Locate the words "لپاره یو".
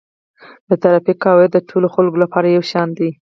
2.23-2.63